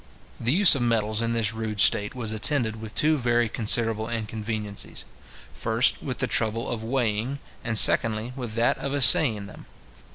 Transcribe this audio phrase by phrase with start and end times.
[0.39, 5.05] The use of metals in this rude state was attended with two very considerable inconveniences;
[5.53, 9.67] first, with the trouble of weighing, and secondly, with that of assaying them.